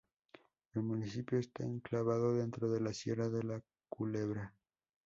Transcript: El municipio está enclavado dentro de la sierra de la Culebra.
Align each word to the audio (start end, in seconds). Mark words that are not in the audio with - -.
El 0.73 0.81
municipio 0.81 1.37
está 1.37 1.63
enclavado 1.63 2.33
dentro 2.33 2.71
de 2.71 2.79
la 2.81 2.91
sierra 2.91 3.29
de 3.29 3.43
la 3.43 3.61
Culebra. 3.87 4.51